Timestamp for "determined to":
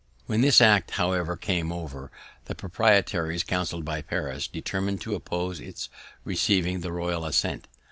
4.47-5.13